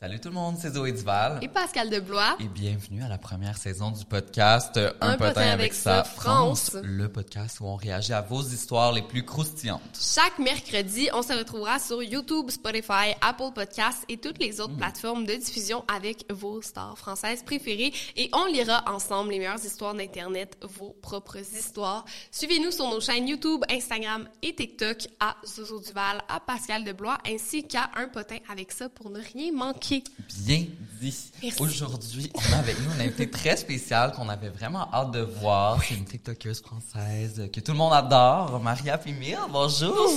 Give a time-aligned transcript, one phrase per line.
[0.00, 1.40] Salut tout le monde, c'est Zoé Duval.
[1.42, 2.36] Et Pascal Deblois.
[2.38, 6.76] Et bienvenue à la première saison du podcast Un, Un potin avec ça, France.
[6.84, 9.98] Le podcast où on réagit à vos histoires les plus croustillantes.
[10.00, 15.24] Chaque mercredi, on se retrouvera sur YouTube, Spotify, Apple Podcasts et toutes les autres plateformes
[15.24, 20.58] de diffusion avec vos stars françaises préférées et on lira ensemble les meilleures histoires d'Internet,
[20.62, 22.04] vos propres histoires.
[22.30, 27.66] Suivez-nous sur nos chaînes YouTube, Instagram et TikTok à Zozo Duval, à Pascal Deblois ainsi
[27.66, 29.87] qu'à Un potin avec ça pour ne rien manquer.
[29.90, 30.66] Bien
[31.00, 31.30] dit.
[31.60, 35.82] Aujourd'hui, on a avec nous une invitée très spéciale qu'on avait vraiment hâte de voir.
[35.82, 39.48] C'est une TikTokeuse française que tout le monde adore, Maria Pimir.
[39.50, 40.10] Bonjour.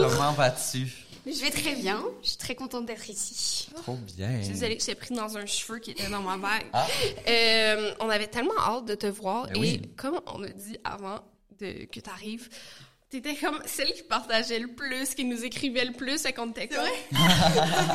[0.00, 0.88] Comment vas-tu?
[1.26, 2.02] Je vais très bien.
[2.22, 3.68] Je suis très contente d'être ici.
[3.76, 4.38] Trop bien.
[4.38, 6.66] Je suis désolée, j'ai pris dans un cheveu qui était dans ma bague.
[6.72, 6.86] Ah.
[7.28, 9.82] Euh, on avait tellement hâte de te voir Ben et oui.
[9.96, 11.20] comme on a dit avant
[11.60, 12.48] de, que tu arrives,
[13.10, 16.68] t'étais comme celle qui partageait le plus, qui nous écrivait le plus, et qu'on était
[16.68, 16.84] comme...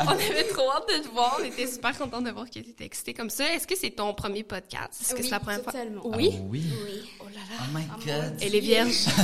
[0.06, 2.86] on avait trop hâte de te voir, on était super contents de voir que t'étais
[2.86, 3.52] excitée comme ça.
[3.54, 5.00] Est-ce que c'est ton premier podcast?
[5.02, 6.02] Est-ce que Oui, c'est la première totalement.
[6.02, 6.16] fois?
[6.18, 6.32] Oui?
[6.34, 6.64] Ah oui.
[6.84, 7.10] Oui.
[7.22, 7.64] Oh là là.
[7.64, 8.38] Oh my god.
[8.42, 9.06] Elle est vierge.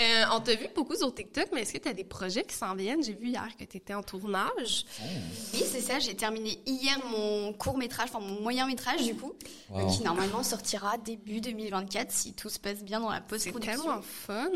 [0.00, 2.56] Euh, on t'a vu beaucoup sur TikTok, mais est-ce que tu as des projets qui
[2.56, 3.04] s'en viennent?
[3.04, 4.84] J'ai vu hier que tu étais en tournage.
[5.54, 6.00] Oui, c'est ça.
[6.00, 9.32] J'ai terminé hier mon court métrage, enfin mon moyen métrage du coup,
[9.70, 9.80] Wow.
[9.88, 13.91] euh, qui normalement sortira début 2024 si tout se passe bien dans la post-production.
[14.00, 14.50] Fun.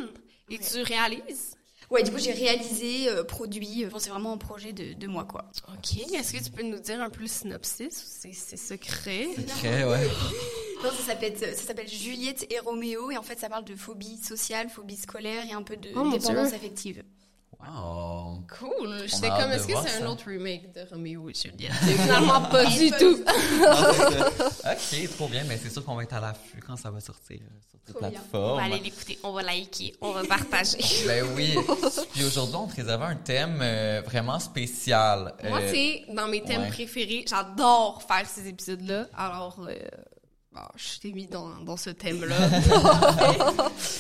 [0.48, 1.56] Et tu réalises?
[1.91, 3.84] Ouais, du coup j'ai réalisé, euh, produit.
[3.84, 5.44] euh, Bon, c'est vraiment un projet de, de moi quoi.
[5.69, 5.98] OK.
[6.14, 9.28] Est-ce que tu peux nous dire un peu le synopsis ou c'est c'est secret?
[9.48, 10.08] Très, ouais.
[10.84, 14.19] Non, ça s'appelle ça s'appelle Juliette et Roméo et en fait ça parle de phobie
[14.19, 17.03] sociale, phobie scolaire et un peu de Oh, dépendance affective.
[17.61, 18.43] Wow.
[18.59, 18.71] Cool.
[19.03, 21.72] On J'étais comme, est-ce que c'est un autre remake de Roméo et Juliette?
[21.84, 23.17] Mais finalement, pas du tout.
[24.65, 27.39] ok, trop bien, mais c'est sûr qu'on va être à l'affût quand ça va sortir
[27.43, 28.21] euh, sur toutes les bien.
[28.21, 28.56] On plateformes.
[28.59, 30.78] va aller l'écouter, on va liker, on va partager.
[31.06, 31.56] Ben oui.
[32.12, 35.34] Puis aujourd'hui, on te réservait un thème euh, vraiment spécial.
[35.45, 36.69] Moi, Euh, c'est dans mes thèmes ouais.
[36.69, 37.25] préférés.
[37.28, 39.06] J'adore faire ces épisodes-là.
[39.16, 39.75] Alors, euh,
[40.53, 42.37] bon, je t'ai mis dans, dans ce thème-là.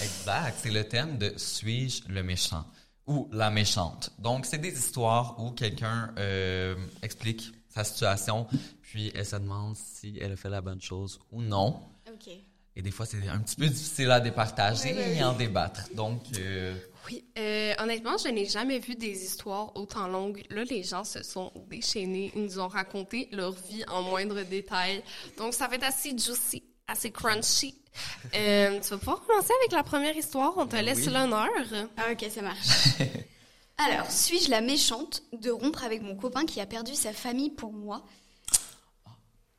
[0.02, 0.56] Exact.
[0.62, 2.64] C'est le thème de Suis-je le méchant?
[3.06, 4.10] Ou la méchante.
[4.18, 8.46] Donc, c'est des histoires où quelqu'un euh, explique sa situation,
[8.82, 11.80] puis elle se demande si elle a fait la bonne chose ou non.
[12.08, 12.30] Ok.
[12.78, 15.88] Et des fois, c'est un petit peu difficile à départager et en débattre.
[15.94, 16.74] Donc, euh,
[17.06, 20.44] Oui, euh, honnêtement, je n'ai jamais vu des histoires autant longues.
[20.50, 25.02] Là, les gens se sont déchaînés, ils nous ont raconté leur vie en moindre détail.
[25.38, 27.74] Donc, ça va être assez juicy, assez crunchy.
[28.34, 30.54] Euh, tu vas pouvoir commencer avec la première histoire.
[30.56, 31.12] On te laisse oui.
[31.12, 31.50] l'honneur.
[31.96, 32.68] Ah, ok, ça marche.
[33.78, 37.72] Alors, suis-je la méchante de rompre avec mon copain qui a perdu sa famille pour
[37.72, 38.04] moi?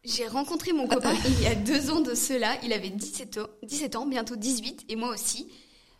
[0.04, 2.58] J'ai rencontré mon copain il y a deux ans de cela.
[2.64, 5.52] Il avait 17 ans, 17 ans, bientôt 18, et moi aussi.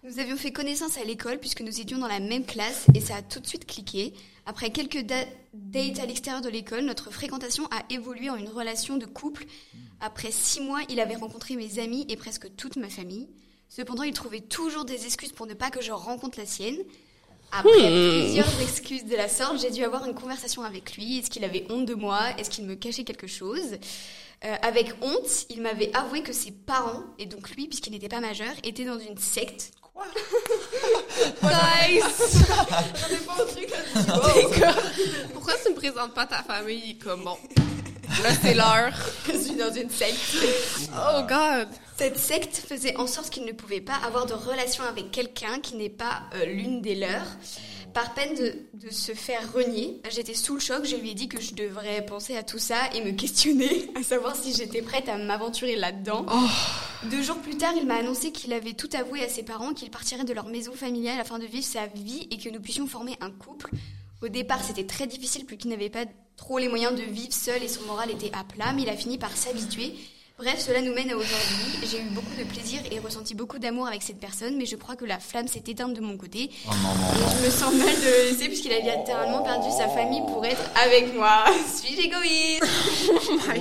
[0.04, 3.18] Nous avions fait connaissance à l'école puisque nous étions dans la même classe et ça
[3.18, 4.14] a tout de suite cliqué.
[4.50, 8.96] Après quelques da- dates à l'extérieur de l'école, notre fréquentation a évolué en une relation
[8.98, 9.46] de couple.
[10.00, 13.28] Après six mois, il avait rencontré mes amis et presque toute ma famille.
[13.68, 16.78] Cependant, il trouvait toujours des excuses pour ne pas que je rencontre la sienne.
[17.52, 17.70] Après
[18.24, 21.18] plusieurs excuses de la sorte, j'ai dû avoir une conversation avec lui.
[21.20, 22.22] Est-ce qu'il avait honte de moi?
[22.38, 23.76] Est-ce qu'il me cachait quelque chose?
[24.46, 28.20] Euh, Avec honte, il m'avait avoué que ses parents, et donc lui, puisqu'il n'était pas
[28.22, 29.72] majeur, étaient dans une secte.
[31.42, 33.70] M'attendais pas au truc
[34.60, 34.74] là.
[35.34, 36.98] Pourquoi tu me présentes pas ta famille?
[36.98, 37.38] Comme, bon,
[38.24, 38.94] là, c'est l'heure.
[39.28, 40.38] Je suis dans une secte.
[40.94, 41.68] Oh, God.
[41.98, 45.76] Cette secte faisait en sorte qu'ils ne pouvaient pas avoir de relation avec quelqu'un qui
[45.76, 47.26] n'est pas euh, l'une des leurs.
[47.98, 51.28] Par peine de, de se faire renier, j'étais sous le choc, je lui ai dit
[51.28, 55.10] que je devrais penser à tout ça et me questionner, à savoir si j'étais prête
[55.10, 56.24] à m'aventurer là-dedans.
[57.10, 59.90] Deux jours plus tard, il m'a annoncé qu'il avait tout avoué à ses parents, qu'il
[59.90, 63.18] partirait de leur maison familiale afin de vivre sa vie et que nous puissions former
[63.20, 63.72] un couple.
[64.22, 66.06] Au départ, c'était très difficile puisqu'il n'avait pas
[66.36, 68.96] trop les moyens de vivre seul et son moral était à plat, mais il a
[68.96, 69.96] fini par s'habituer.
[70.40, 71.80] Bref, cela nous mène à aujourd'hui.
[71.90, 74.96] J'ai eu beaucoup de plaisir et ressenti beaucoup d'amour avec cette personne, mais je crois
[74.96, 76.52] que la flamme s'est éteinte de mon côté.
[76.68, 79.72] Oh non, non, Et je me sens mal de le laisser puisqu'il a littéralement perdu
[79.76, 81.46] sa famille pour être avec moi.
[81.76, 82.64] Suis-je égoïste?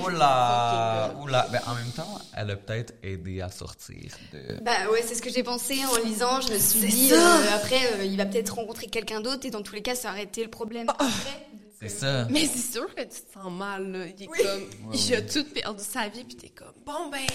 [0.05, 1.47] Oula, oula.
[1.51, 4.61] Ben, en même temps, elle a peut-être aidé à sortir de.
[4.61, 6.41] Bah ouais, c'est ce que j'ai pensé en lisant.
[6.41, 9.63] Je me suis dit, euh, après, euh, il va peut-être rencontrer quelqu'un d'autre et dans
[9.63, 10.85] tous les cas, ça aurait été le problème.
[10.89, 11.47] Après,
[11.79, 12.25] C'est ça.
[12.29, 14.05] Mais c'est sûr que tu te sens mal, là.
[14.07, 17.25] Il est comme, il a tout perdu sa vie, puis t'es comme, bon, ben,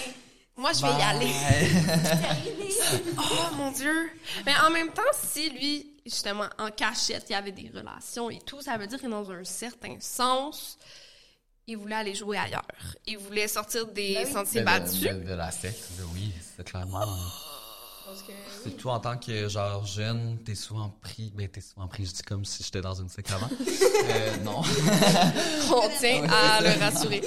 [0.57, 1.31] moi, je vais y aller.
[3.17, 4.09] Oh mon Dieu!
[4.45, 8.39] Mais en même temps, si lui, justement, en cachette, il y avait des relations et
[8.39, 10.77] tout, ça veut dire que dans un certain sens,
[11.65, 12.67] il voulait aller jouer ailleurs.
[13.07, 14.99] Il voulait sortir des sentiers Ben, battus.
[15.01, 17.05] De, de- de la secte, ben oui, c'est clairement.
[18.63, 22.11] C'est toi en tant que genre jeune, t'es souvent pris, ben t'es souvent pris, je
[22.11, 23.49] dis comme si j'étais dans une secte avant.
[24.09, 24.61] euh, non.
[25.71, 27.21] On tient à le rassurer.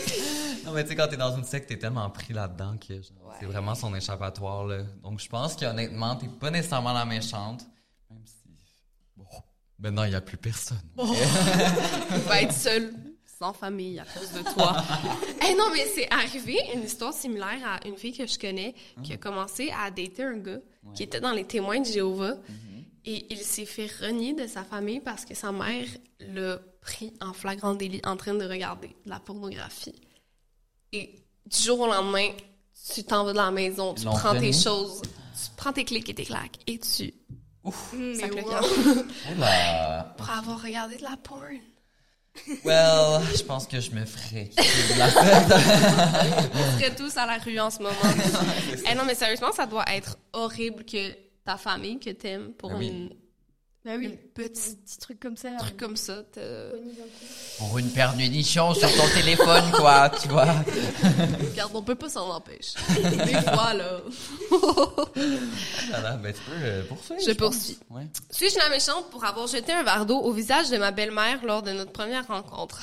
[0.65, 2.95] non mais tu sais quand t'es dans une secte, t'es tellement pris là-dedans que
[3.39, 4.79] c'est vraiment son échappatoire là.
[5.03, 7.67] Donc je pense qu'honnêtement, t'es pas nécessairement la méchante,
[8.11, 8.51] même si
[9.17, 9.27] bon,
[9.79, 10.83] maintenant il y a plus personne.
[10.99, 12.93] Il va être seul,
[13.39, 14.77] sans famille, à cause de toi.
[15.49, 18.75] Eh non, mais c'est arrivé une histoire similaire à une fille que je connais
[19.05, 20.61] qui a commencé à dater un gars
[20.95, 22.35] qui était dans les témoins de Jéhovah.
[23.05, 25.87] Et il s'est fait renier de sa famille parce que sa mère
[26.19, 29.95] l'a pris en flagrant délit en train de regarder de la pornographie.
[30.93, 31.15] Et
[31.47, 32.31] du jour au lendemain,
[32.93, 36.15] tu t'en vas de la maison, tu prends tes choses, tu prends tes clics et
[36.15, 37.15] tes claques et tu
[37.93, 38.51] mais sacs le wow.
[38.51, 38.67] camp
[39.37, 40.15] Oula.
[40.17, 41.59] pour avoir regardé de la porn.
[42.65, 46.51] Well, je pense que je me ferais de la secte.
[46.55, 47.95] On serait tous à la rue en ce moment.
[48.91, 51.13] Eh non, mais sérieusement, ça doit être horrible que
[51.45, 53.11] ta famille que t'aimes pour Ben oui.
[53.87, 55.51] Bah oui, une petite petit truc comme ça.
[55.59, 56.25] truc comme ça.
[56.25, 56.73] te-
[57.59, 57.89] Pour une
[58.29, 60.45] nichons sur ton téléphone, quoi, tu vois.
[61.51, 62.73] Regarde, on peut pas s'en empêcher.
[63.01, 64.01] Des fois, là.
[65.91, 67.23] Voilà, ben tu peux euh, poursuivre.
[67.25, 67.79] Je poursuis.
[67.91, 68.09] Ouais.
[68.33, 71.63] Suis-je la méchante pour avoir jeté un verre d'eau au visage de ma belle-mère lors
[71.63, 72.81] de notre première rencontre?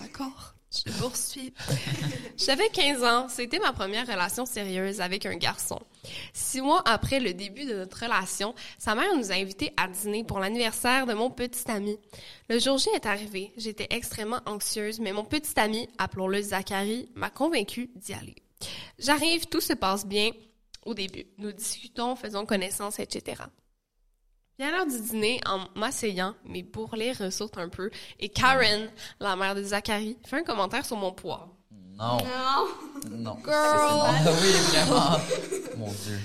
[0.00, 0.49] D'accord.
[0.72, 1.52] Je poursuis.
[2.36, 3.28] J'avais 15 ans.
[3.28, 5.80] C'était ma première relation sérieuse avec un garçon.
[6.32, 10.22] Six mois après le début de notre relation, sa mère nous a invités à dîner
[10.22, 11.98] pour l'anniversaire de mon petit ami.
[12.48, 13.52] Le jour J est arrivé.
[13.56, 18.36] J'étais extrêmement anxieuse, mais mon petit ami, appelons-le Zachary, m'a convaincue d'y aller.
[18.98, 20.30] J'arrive, tout se passe bien
[20.84, 21.26] au début.
[21.38, 23.42] Nous discutons, faisons connaissance, etc.
[24.60, 29.54] Bien l'heure du dîner, en m'asseyant, mes bourrelets ressortent un peu, et Karen, la mère
[29.54, 31.48] de Zachary, fait un commentaire sur mon poids.
[31.96, 32.18] Non.
[32.18, 33.08] Non.
[33.10, 33.38] Non.
[33.42, 34.14] Girl.
[34.22, 35.16] C'est- c'est- oui, vraiment.
[35.78, 36.20] Mon Dieu.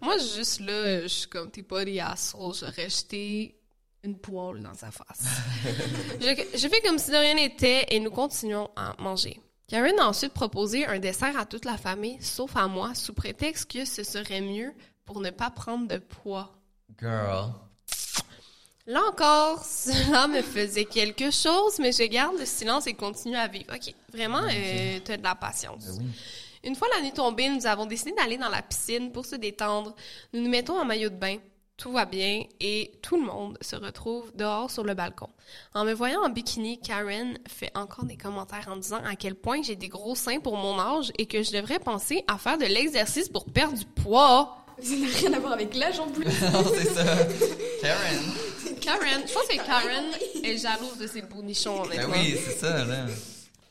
[0.00, 3.54] Moi, juste là, je suis comme, t'es pas des assholes, j'aurais jeté
[4.02, 5.22] une poêle dans sa face.
[6.22, 9.38] je, je fais comme si de rien n'était et nous continuons à manger.
[9.68, 13.70] Karen a ensuite proposé un dessert à toute la famille, sauf à moi, sous prétexte
[13.70, 14.72] que ce serait mieux
[15.04, 16.50] pour ne pas prendre de poids.
[17.00, 17.52] Girl.
[18.86, 23.46] Là encore, cela me faisait quelque chose, mais je garde le silence et continue à
[23.48, 23.72] vivre.
[23.74, 25.98] OK, vraiment, euh, t'as de la patience.
[26.64, 29.94] Une fois la nuit tombée, nous avons décidé d'aller dans la piscine pour se détendre.
[30.32, 31.38] Nous nous mettons en maillot de bain.
[31.76, 35.28] Tout va bien et tout le monde se retrouve dehors sur le balcon.
[35.74, 39.62] En me voyant en bikini, Karen fait encore des commentaires en disant à quel point
[39.62, 42.66] j'ai des gros seins pour mon âge et que je devrais penser à faire de
[42.66, 44.61] l'exercice pour perdre du poids.
[44.82, 46.24] Ça n'a rien à voir avec l'âge en plus.
[46.24, 47.04] Non, c'est ça.
[47.80, 48.22] Karen.
[48.80, 50.04] Karen, je pense que Karen
[50.42, 53.06] est jalouse de ses beaux nichons, Ben oui, c'est ça, là.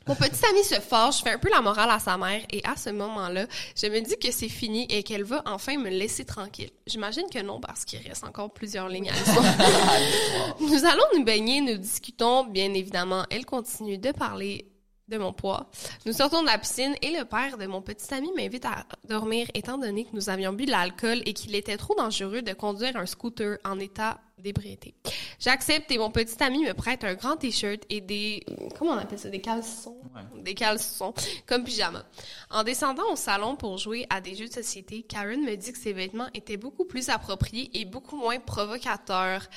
[0.07, 2.75] Mon petit ami se fâche, fait un peu la morale à sa mère et à
[2.75, 3.45] ce moment-là,
[3.79, 6.71] je me dis que c'est fini et qu'elle va enfin me laisser tranquille.
[6.87, 9.13] J'imagine que non parce qu'il reste encore plusieurs lignes à
[10.59, 13.25] nous allons nous baigner, nous discutons, bien évidemment.
[13.29, 14.70] Elle continue de parler
[15.11, 15.69] de mon poids.
[16.05, 19.47] Nous sortons de la piscine et le père de mon petit ami m'invite à dormir
[19.53, 22.95] étant donné que nous avions bu de l'alcool et qu'il était trop dangereux de conduire
[22.95, 24.95] un scooter en état d'ébriété.
[25.39, 28.43] J'accepte et mon petit ami me prête un grand t-shirt et des
[28.77, 29.97] comment on appelle ça des caleçons,
[30.37, 31.13] des caleçons
[31.45, 32.03] comme pyjama.
[32.49, 35.77] En descendant au salon pour jouer à des jeux de société, Karen me dit que
[35.77, 39.47] ses vêtements étaient beaucoup plus appropriés et beaucoup moins provocateurs.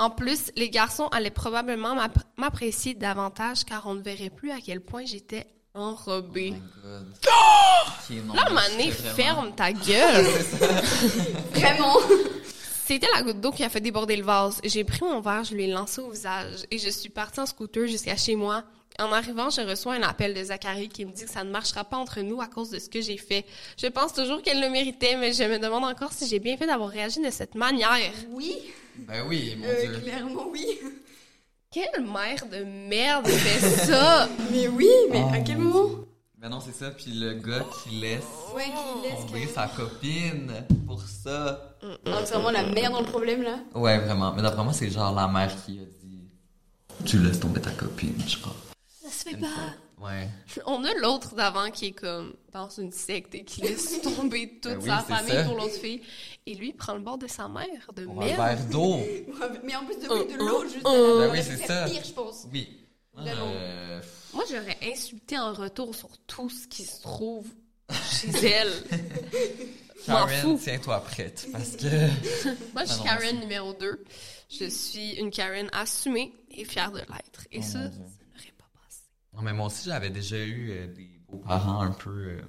[0.00, 4.56] En plus, les garçons allaient probablement m'app- m'apprécier davantage car on ne verrait plus à
[4.64, 6.54] quel point j'étais enrobée.
[6.84, 10.26] Là, moment donné, c'était vraiment- ferme ta gueule.
[11.52, 11.96] Vraiment.
[12.86, 14.60] C'était la goutte d'eau qui a fait déborder le vase.
[14.64, 17.46] J'ai pris mon verre, je lui ai lancé au visage et je suis partie en
[17.46, 18.64] scooter jusqu'à chez moi.
[18.98, 21.84] En arrivant, je reçois un appel de Zachary qui me dit que ça ne marchera
[21.84, 23.46] pas entre nous à cause de ce que j'ai fait.
[23.80, 26.66] Je pense toujours qu'elle le méritait, mais je me demande encore si j'ai bien fait
[26.66, 27.88] d'avoir réagi de cette manière.
[28.30, 28.56] Oui,
[29.06, 30.00] Ben oui, mon euh, dieu.
[30.00, 30.78] clairement oui.
[31.70, 34.28] Quelle mère de merde fait ça?
[34.50, 36.04] Mais oui, mais Oh à quel mon moment?
[36.36, 36.90] Ben non, c'est ça.
[36.90, 40.52] Puis le gars qui laisse Ouais, qui laisse tomber sa copine
[40.86, 41.76] pour ça.
[41.82, 43.58] Non, c'est vraiment la merde dans le problème là?
[43.74, 44.32] Ouais, vraiment.
[44.32, 46.18] Mais d'après moi, c'est genre la mère qui a dit
[47.04, 48.56] Tu laisses tomber ta copine, genre.
[49.02, 49.46] Ça se fait pas.
[49.46, 49.62] fois.
[50.00, 50.28] Ouais.
[50.66, 54.72] On a l'autre d'avant qui est comme dans une secte et qui laisse tomber toute
[54.72, 55.44] Ben oui, sa famille ça.
[55.44, 56.00] pour l'autre fille.
[56.46, 58.36] Et lui, il prend le bord de sa mère de Pour un merde.
[58.38, 58.96] verre d'eau.
[59.64, 60.86] Mais en plus de, Euh, oui, de l'eau, juste.
[60.86, 61.84] euh, Ben oui, c'est ça.
[61.88, 62.46] pire, je pense.
[62.52, 62.76] Oui.
[63.18, 64.00] Euh,
[64.32, 67.46] Moi, j'aurais insulté en retour sur tout ce qui se trouve
[67.90, 68.72] chez elle.
[70.08, 71.46] M'en Karen, tiens-toi prête.
[71.52, 71.86] Parce que.
[72.72, 74.02] Moi, je suis Karen numéro 2.
[74.48, 77.46] Je suis une Karen assumée et fière de l'être.
[77.52, 78.00] Et Oh ça, mon ça Dieu.
[78.00, 79.02] n'aurait pas passé.
[79.40, 82.10] Non, mais moi aussi, j'avais déjà eu euh, des beaux-parents un peu.
[82.10, 82.40] Euh,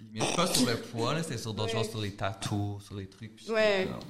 [0.00, 1.82] limite pas sur le poids, là, c'était sur d'autres Ouais.
[1.82, 3.36] choses, sur les tatous, sur les trucs.
[3.36, 3.88] puis j'étais Ouais.
[3.88, 4.00] comme,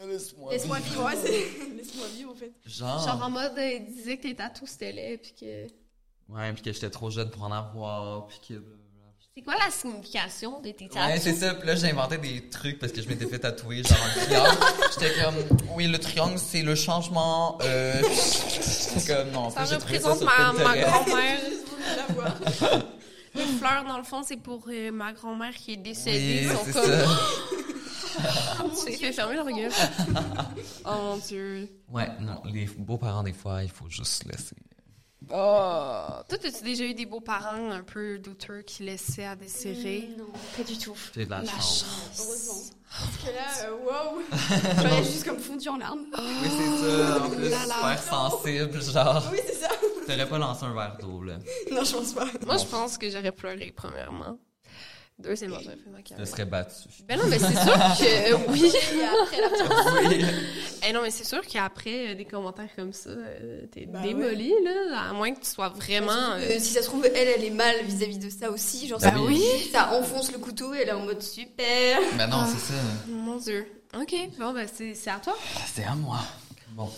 [0.00, 1.30] Mais laisse-moi Laisse-moi vivre, ouais, c'est.
[1.76, 2.52] Laisse-moi vivre en fait.
[2.66, 3.06] Genre.
[3.06, 5.66] Genre en mode, euh, il disait que tes tatous c'était laid, puis que.
[6.28, 8.54] Ouais, puis que j'étais trop jeune pour en avoir, puis que.
[8.54, 8.78] blablabla.
[9.36, 10.96] C'est quoi la signification de tes tatous?
[11.12, 11.54] Ouais, c'est ça.
[11.54, 14.58] Puis là, j'inventais des trucs parce que je m'étais fait tatouer, genre un triangle.
[14.92, 17.58] J'étais comme, oui, le triangle, c'est le changement.
[17.62, 18.02] Euh...
[19.06, 21.40] Comme, non, Ça représente ma, grand-mère.
[23.34, 26.48] Les fleurs, dans le fond, c'est pour euh, ma grand-mère qui est décédée.
[26.48, 26.84] Oui, c'est comme...
[26.84, 27.08] ça.
[28.86, 29.72] Tu fait fermer leur gueule.
[30.84, 31.68] oh mon dieu.
[31.88, 34.56] Ouais, non, les beaux-parents, des fois, il faut juste laisser.
[35.30, 36.06] Oh.
[36.28, 40.08] Toi, as-tu déjà eu des beaux-parents un peu douteux qui laissaient à désirer?
[40.18, 40.26] Non,
[40.56, 40.96] pas du tout.
[41.14, 41.84] J'ai de la, La chance.
[42.18, 42.76] Heureusement.
[42.90, 44.22] Parce que là, euh, wow.
[44.82, 46.04] J'aurais juste comme fondu en larmes.
[46.16, 47.24] Oui, c'est ça.
[47.24, 47.58] En plus, là.
[47.58, 49.28] super sensible, genre.
[49.32, 49.68] Oui, c'est ça.
[50.06, 51.38] T'aurais pas lancé un verre d'eau, là.
[51.70, 52.26] Non, je pense pas.
[52.44, 54.38] Moi, je pense que j'aurais pleuré, premièrement.
[55.22, 56.26] J'aurais fait Tu te carrière.
[56.28, 56.88] serais battu.
[57.06, 58.34] Ben non, mais c'est sûr que...
[58.50, 58.72] Oui.
[58.94, 60.24] Et après, la Oui.
[60.88, 64.52] Eh non, mais c'est sûr qu'après euh, des commentaires comme ça, euh, t'es Bah démoli,
[64.64, 65.10] là.
[65.10, 66.36] À moins que tu sois vraiment...
[66.36, 68.88] Que euh, si ça se trouve, elle, elle est mal vis-à-vis de ça aussi.
[68.88, 69.42] Genre, Bah ça, oui.
[69.72, 72.00] ça enfonce le couteau et elle est en mode super.
[72.16, 72.80] Mais non, c'est ça.
[73.08, 73.66] Mon Dieu.
[73.96, 74.14] OK.
[74.38, 75.36] Bon, ben, c'est c'est à toi.
[75.72, 76.18] C'est à moi.
[76.70, 76.90] Bon.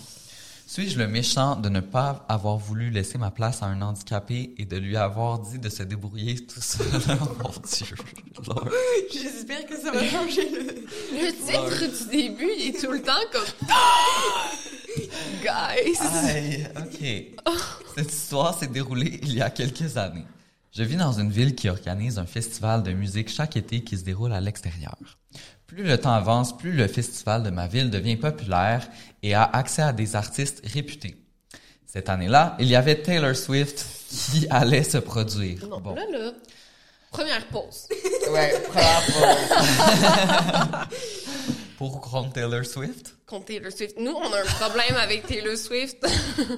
[0.66, 4.64] Suis-je le méchant de ne pas avoir voulu laisser ma place à un handicapé et
[4.64, 6.86] de lui avoir dit de se débrouiller tout seul?
[7.08, 7.96] Oh mon Dieu.
[8.46, 8.68] Lord.
[9.12, 10.64] J'espère que ça va changer le.
[11.12, 13.68] Le titre du début, il est tout le temps comme...
[15.42, 15.98] Guys!
[16.00, 17.54] Aïe, ok.
[17.96, 20.24] Cette histoire s'est déroulée il y a quelques années.
[20.72, 24.02] Je vis dans une ville qui organise un festival de musique chaque été qui se
[24.02, 24.96] déroule à l'extérieur.
[25.66, 28.88] Plus le temps avance, plus le festival de ma ville devient populaire
[29.22, 31.16] et a accès à des artistes réputés.
[31.86, 35.66] Cette année-là, il y avait Taylor Swift qui allait se produire.
[35.68, 35.94] Non, Bon.
[35.94, 36.32] là, là.
[37.10, 37.86] Première pause.
[38.30, 39.12] Ouais, bravo.
[41.78, 43.16] Pour contre Taylor Swift?
[43.26, 43.96] Contre Taylor Swift.
[43.98, 46.04] Nous, on a un problème avec Taylor Swift.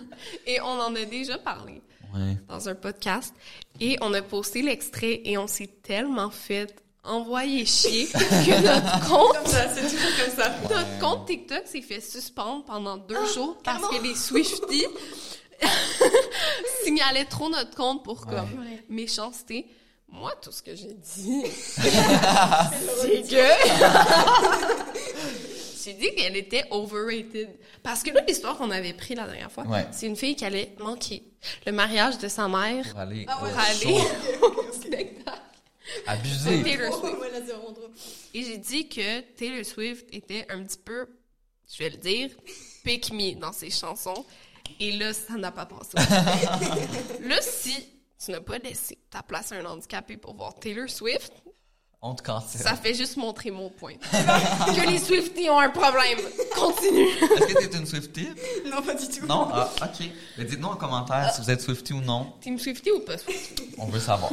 [0.46, 1.82] et on en a déjà parlé
[2.14, 2.36] Ouais.
[2.48, 3.34] dans un podcast.
[3.80, 6.74] Et on a posté l'extrait et on s'est tellement fait
[7.06, 9.32] envoyer chier que notre compte...
[9.36, 10.50] Comme ça, c'est toujours comme ça.
[10.74, 14.86] Notre compte TikTok s'est fait suspendre pendant deux Ah, jours parce que les Swifties
[16.84, 19.66] signalaient trop notre compte pour comme méchanceté.
[20.08, 21.42] Moi, tout ce que j'ai dit,
[21.80, 23.42] c'est que
[25.84, 27.48] j'ai dit qu'elle était overrated.
[27.82, 29.86] Parce que là, l'histoire qu'on avait pris la dernière fois, Ouais.
[29.92, 31.22] c'est une fille qui allait manquer
[31.66, 33.98] le mariage de sa mère Pour aller Ah pour aller.
[36.06, 36.62] Abusé.
[36.62, 37.16] Taylor Swift.
[38.34, 41.06] Et j'ai dit que Taylor Swift était un petit peu,
[41.72, 42.30] je vais le dire,
[42.84, 44.24] pick me dans ses chansons.
[44.80, 45.96] Et là, ça n'a pas passé.
[47.22, 47.74] là, si
[48.24, 51.32] tu n'as pas laissé ta place à un handicapé pour voir Taylor Swift,
[52.02, 52.60] On te cancelle.
[52.60, 53.94] ça fait juste montrer mon point.
[53.94, 56.18] que les Swifties ont un problème.
[56.54, 57.08] Continue.
[57.08, 58.28] Est-ce que t'es une Swiftie?
[58.66, 59.26] Non, pas du tout.
[59.26, 59.48] Non?
[59.52, 60.06] Ah, ok.
[60.38, 62.32] Mais dites-nous en commentaire si vous êtes Swiftie ou non.
[62.40, 63.70] Team Swiftie ou pas Swiftie?
[63.78, 64.30] On veut savoir.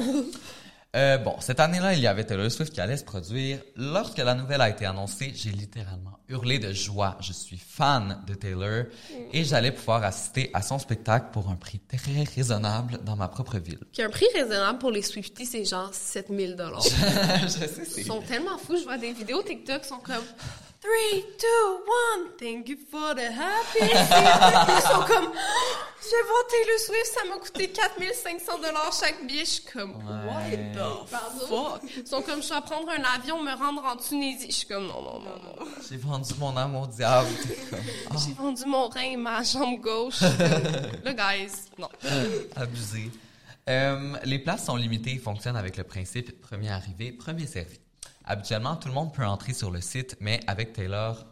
[0.96, 3.58] Euh, bon, cette année-là, il y avait Taylor Swift qui allait se produire.
[3.76, 7.18] Lorsque la nouvelle a été annoncée, j'ai littéralement hurlé de joie.
[7.20, 8.86] Je suis fan de Taylor
[9.32, 13.58] et j'allais pouvoir assister à son spectacle pour un prix très raisonnable dans ma propre
[13.58, 13.80] ville.
[13.92, 16.84] Puis un prix raisonnable pour les Swifties, c'est genre 7000 dollars.
[17.42, 18.02] je sais, c'est...
[18.02, 20.24] Ils sont tellement fous, je vois des vidéos TikTok, ils sont comme
[20.84, 20.92] 3,
[21.40, 21.48] 2,
[22.18, 24.10] 1, thank you for the happiness.
[24.68, 29.46] Ils sont comme, vais voir Taylor Swift, ça m'a coûté 4500 dollars chaque billet.
[29.46, 31.82] Je suis comme, what the fuck?
[31.96, 34.48] Ils sont comme, je vais prendre un avion, me rendre en Tunisie.
[34.50, 35.66] Je suis comme, non, non, non, non.
[35.90, 37.30] J'ai vendu mon âme au diable.
[38.26, 40.20] J'ai vendu mon rein et ma jambe gauche.
[40.20, 41.88] Là, guys, non.
[42.58, 43.10] Abusé.
[43.70, 47.80] Euh, les places sont limitées et fonctionnent avec le principe premier arrivé, premier servi.
[48.26, 51.26] Habituellement, tout le monde peut entrer sur le site, mais avec Taylor,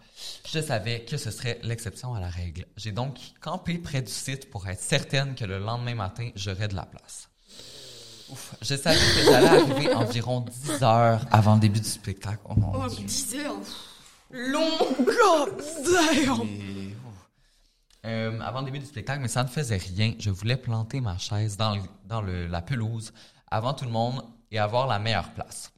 [0.51, 2.65] je savais que ce serait l'exception à la règle.
[2.77, 6.75] J'ai donc campé près du site pour être certaine que le lendemain matin, j'aurais de
[6.75, 7.29] la place.
[8.29, 12.39] Ouf, je savais que j'allais arriver environ 10 heures avant le début du spectacle.
[12.45, 13.05] Oh mon Oh, Dieu.
[13.05, 13.55] 10 heures?
[14.31, 14.69] Long.
[16.45, 16.95] Et-
[18.03, 20.15] Euh, avant le début du spectacle, mais ça ne faisait rien.
[20.17, 23.13] Je voulais planter ma chaise dans, le- dans le- la pelouse
[23.51, 25.71] avant tout le monde et avoir la meilleure place.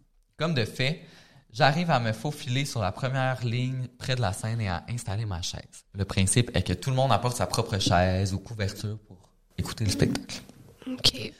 [0.44, 1.00] Comme de fait,
[1.54, 5.24] j'arrive à me faufiler sur la première ligne près de la scène et à installer
[5.24, 5.86] ma chaise.
[5.94, 9.86] Le principe est que tout le monde apporte sa propre chaise ou couverture pour écouter
[9.86, 10.42] le spectacle.
[10.86, 11.32] OK.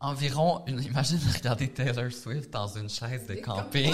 [0.00, 3.92] Environ, une, imagine regarder Taylor Swift dans une chaise de camping.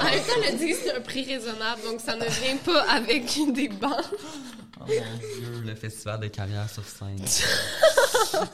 [0.00, 3.24] En même temps, le dit c'est un prix raisonnable, donc ça ne vient pas avec
[3.54, 4.04] des bancs.
[4.88, 7.18] Oh mon Dieu, le festival de carrière sur scène.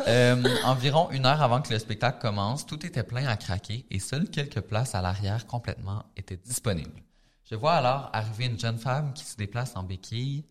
[0.06, 4.00] Euh, environ une heure avant que le spectacle commence, tout était plein à craquer et
[4.00, 7.00] seules quelques places à l'arrière complètement étaient disponibles.
[7.48, 10.44] Je vois alors arriver une jeune femme qui se déplace en béquille.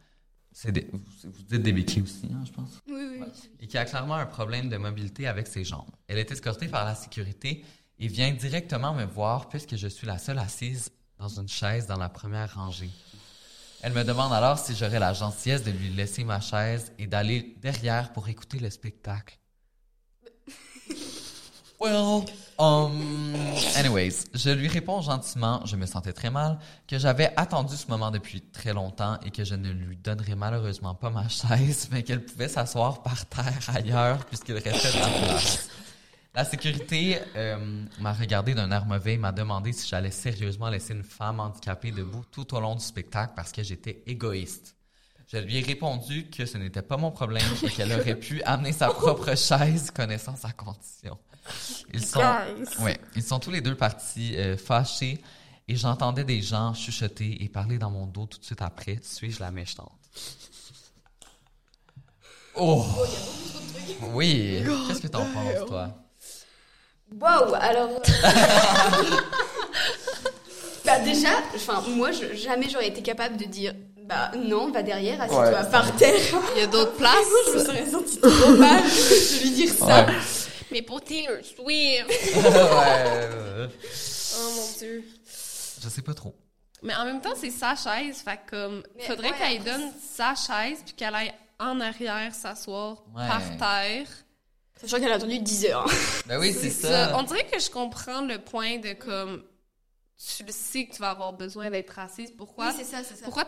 [0.54, 2.70] C'est des- vous, dites des béquilles aussi, hein, je pense?
[2.88, 3.28] Oui, oui, oui.
[3.60, 5.90] Et qui a clairement un problème de mobilité avec ses jambes.
[6.08, 7.64] Elle est escortée par la sécurité
[8.00, 11.98] et vient directement me voir puisque je suis la seule assise dans une chaise dans
[11.98, 12.90] la première rangée.
[13.82, 17.56] Elle me demande alors si j'aurais la gentillesse de lui laisser ma chaise et d'aller
[17.62, 19.38] derrière pour écouter le spectacle.
[21.80, 22.26] Well,
[22.58, 23.36] um,
[23.76, 26.58] anyways, je lui réponds gentiment, je me sentais très mal,
[26.88, 30.96] que j'avais attendu ce moment depuis très longtemps et que je ne lui donnerais malheureusement
[30.96, 35.70] pas ma chaise, mais qu'elle pouvait s'asseoir par terre ailleurs puisqu'il restait de la place.
[36.34, 40.94] La sécurité euh, m'a regardé d'un air mauvais et m'a demandé si j'allais sérieusement laisser
[40.94, 44.76] une femme handicapée debout tout au long du spectacle parce que j'étais égoïste.
[45.32, 48.72] Je lui ai répondu que ce n'était pas mon problème et qu'elle aurait pu amener
[48.72, 51.18] sa propre chaise connaissant sa condition.
[51.94, 52.22] Ils sont,
[52.82, 55.22] ouais, ils sont tous les deux partis euh, fâchés
[55.68, 59.00] et j'entendais des gens chuchoter et parler dans mon dos tout de suite après.
[59.02, 59.92] Suis-je la méchante?
[62.56, 62.86] Oh!
[64.14, 64.64] Oui!
[64.88, 65.94] Qu'est-ce que t'en penses, toi?
[67.20, 67.90] Waouh, alors.
[67.90, 68.00] euh,
[70.86, 73.74] bah, déjà, enfin, moi, je- jamais j'aurais été capable de dire.
[74.06, 76.16] Bah non, va derrière, assieds-toi par terre.
[76.56, 77.14] Il y a d'autres places.
[77.54, 80.06] je me serais sentie trop mal de lui dire ça.
[80.06, 80.14] Ouais.
[80.72, 82.08] Mais pour Taylor Swift.
[82.36, 83.70] ouais.
[84.40, 85.04] Oh mon dieu.
[85.84, 86.34] Je sais pas trop.
[86.84, 88.22] Mais en même temps, c'est sa chaise.
[88.24, 92.34] Fait que, comme, Mais faudrait ouais, qu'elle donne sa chaise puis qu'elle aille en arrière
[92.34, 93.28] s'asseoir Ouais.
[93.28, 94.08] par terre.
[94.82, 95.90] Sachant qu'elle a attendu 10 heures.
[96.28, 97.18] Ben oui, c'est ça.
[97.18, 99.42] On dirait que je comprends le point de comme
[100.18, 102.32] tu le sais que tu vas avoir besoin d'être assise.
[102.38, 102.68] Pourquoi?
[102.70, 103.26] Oui, c'est ça, c'est ça.
[103.26, 103.46] Pourquoi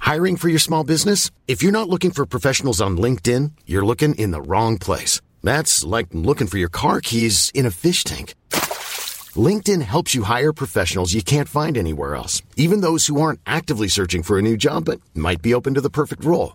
[0.00, 1.30] Hiring for your small business?
[1.48, 5.20] If you're not looking for professionals on LinkedIn, you're looking in the wrong place.
[5.42, 8.34] That's like looking for your car keys in a fish tank.
[9.34, 13.88] LinkedIn helps you hire professionals you can't find anywhere else, even those who aren't actively
[13.88, 16.54] searching for a new job but might be open to the perfect role.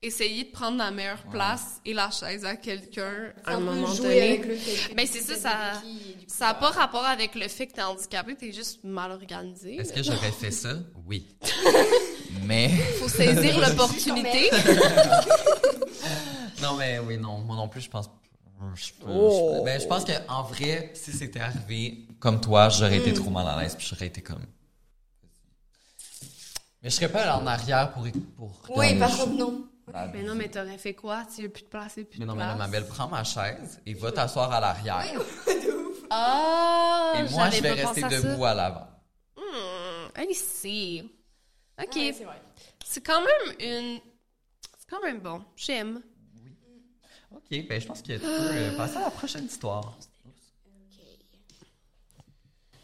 [0.00, 4.38] essayer de prendre la meilleure place et la chaise à quelqu'un à un moment jouer
[4.38, 4.40] donné.
[4.40, 5.36] que Ben c'est ça,
[6.26, 9.76] ça, n'a pas rapport avec le fait que t'es handicapé, t'es juste mal organisé.
[9.76, 10.74] Est-ce que j'aurais fait ça?
[11.06, 11.26] Oui.
[12.44, 12.68] Mais.
[13.00, 14.50] Faut saisir l'opportunité.
[16.62, 17.38] non, mais oui, non.
[17.38, 18.08] Moi non plus, je pense.
[18.74, 19.56] Je, Oh.
[19.58, 23.14] je- ben, je pense qu'en vrai, si c'était arrivé comme toi, j'aurais été Mm.
[23.14, 24.44] trop mal à l'aise, puis j'aurais été comme.
[26.82, 28.06] Mais je serais pas allé en arrière pour.
[28.36, 29.64] pour Oui, par contre, non.
[29.94, 31.24] Ah, Mais non, mais t'aurais fait quoi?
[31.34, 32.58] Tu veux plus de place et plus Mais de non, mais place?
[32.58, 35.20] ma belle, prends ma chaise et va t'asseoir à l'arrière.
[36.10, 37.12] Ah!
[37.18, 38.16] et moi, je vais rester pensé à ça.
[38.22, 38.86] debout à l'avant.
[39.36, 41.04] Hmm, allez, c'est.
[41.82, 41.96] Ok.
[41.96, 42.14] Ouais,
[42.82, 44.00] c'est quand même une.
[44.78, 45.42] C'est quand même bon.
[45.54, 46.00] J'aime.
[47.30, 49.98] Ok, ben je pense que tu peux euh, passer à la prochaine histoire.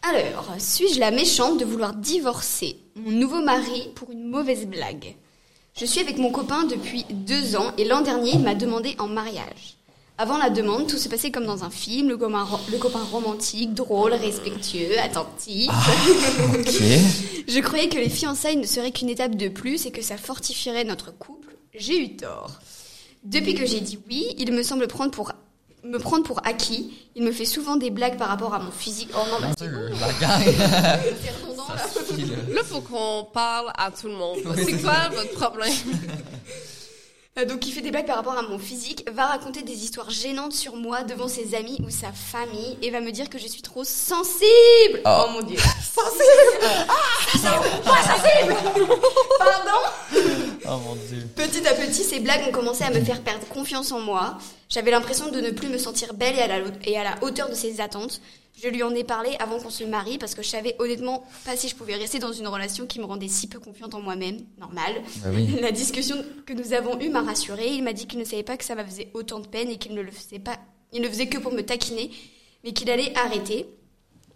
[0.02, 5.16] Alors, suis-je la méchante de vouloir divorcer mon nouveau mari pour une mauvaise blague?
[5.76, 9.08] Je suis avec mon copain depuis deux ans et l'an dernier, il m'a demandé en
[9.08, 9.76] mariage.
[10.16, 13.02] Avant la demande, tout se passait comme dans un film, le copain, ro- le copain
[13.10, 15.68] romantique, drôle, respectueux, attentif.
[16.54, 16.68] Ok.
[17.48, 20.84] Je croyais que les fiançailles ne seraient qu'une étape de plus et que ça fortifierait
[20.84, 21.56] notre couple.
[21.74, 22.52] J'ai eu tort.
[23.24, 25.32] Depuis que j'ai dit oui, il me semble prendre pour
[25.82, 26.92] me prendre pour acquis.
[27.16, 29.08] Il me fait souvent des blagues par rapport à mon physique.
[29.14, 29.90] Oh non, bah, c'est bon,
[31.64, 31.88] Redondant, là.
[31.88, 32.36] Ça suffit, là.
[32.54, 34.38] Là, faut qu'on parle à tout le monde.
[34.56, 35.72] C'est quoi votre problème?
[37.36, 40.08] Euh, Donc il fait des blagues par rapport à mon physique, va raconter des histoires
[40.08, 43.48] gênantes sur moi devant ses amis ou sa famille et va me dire que je
[43.48, 45.00] suis trop sensible.
[45.04, 45.24] Oh.
[45.26, 45.56] Oh, mon dieu.
[45.58, 46.94] Sensible Ah
[47.84, 48.54] Pas sensible
[49.38, 49.80] Pardon
[50.66, 51.26] Oh mon dieu.
[51.34, 54.38] Petit à petit, ces blagues ont commencé à me faire perdre confiance en moi.
[54.68, 57.48] J'avais l'impression de ne plus me sentir belle et à, la, et à la hauteur
[57.50, 58.20] de ses attentes.
[58.62, 61.56] Je lui en ai parlé avant qu'on se marie parce que je savais honnêtement pas
[61.56, 64.38] si je pouvais rester dans une relation qui me rendait si peu confiante en moi-même.
[64.58, 65.02] Normal.
[65.22, 65.48] Bah oui.
[65.60, 67.68] La discussion que nous avons eue m'a rassurée.
[67.68, 69.76] Il m'a dit qu'il ne savait pas que ça me faisait autant de peine et
[69.76, 70.58] qu'il ne le faisait pas,
[70.92, 72.10] il ne le faisait que pour me taquiner,
[72.62, 73.66] mais qu'il allait arrêter.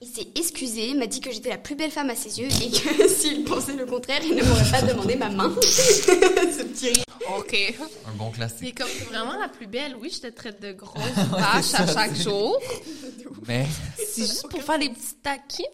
[0.00, 2.70] Il s'est excusé, m'a dit que j'étais la plus belle femme à ses yeux et
[2.70, 5.52] que s'il pensait le contraire, il ne m'aurait pas demandé ma main.
[5.62, 7.04] Ce petit rire.
[7.36, 7.74] OK.
[8.06, 8.78] Un bon Mais classique.
[8.78, 12.14] comme t'es vraiment la plus belle, oui, je te traite de grosse vache à chaque
[12.14, 12.60] jour.
[13.48, 13.66] Mais.
[13.96, 15.66] C'est juste pour faire des petites taquines.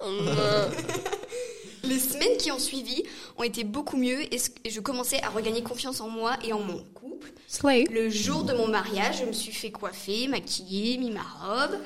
[1.82, 3.02] Les semaines qui ont suivi
[3.36, 4.38] ont été beaucoup mieux et
[4.70, 7.30] je commençais à regagner confiance en moi et en mon couple.
[7.46, 7.84] Slay.
[7.90, 11.78] Le jour de mon mariage, je me suis fait coiffer, maquiller, mis ma robe.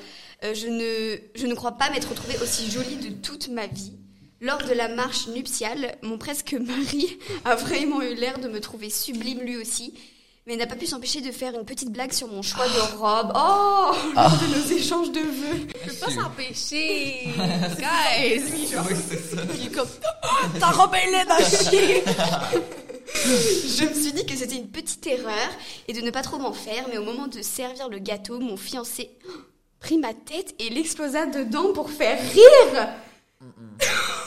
[0.43, 3.93] Euh, je, ne, je ne crois pas m'être retrouvée aussi jolie de toute ma vie.
[4.41, 8.89] Lors de la marche nuptiale, mon presque mari a vraiment eu l'air de me trouver
[8.89, 9.93] sublime lui aussi,
[10.47, 13.33] mais n'a pas pu s'empêcher de faire une petite blague sur mon choix de robe.
[13.35, 15.67] Oh Lors de nos échanges de vœux.
[15.83, 17.33] Je peux pas s'empêcher.
[17.77, 18.43] Guys.
[18.53, 19.41] Oui, c'est ça.
[19.59, 19.89] Il est comme,
[20.57, 22.03] ta robe est laide à chier.
[23.13, 25.49] Je me suis dit que c'était une petite erreur
[25.89, 28.55] et de ne pas trop m'en faire, mais au moment de servir le gâteau, mon
[28.55, 29.11] fiancé
[29.79, 32.89] prit ma tête et l'explosa dedans pour faire rire.